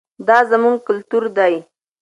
دا 0.27 0.37
زموږ 0.49 0.77
کلتور 0.87 1.23
دی. 1.37 1.55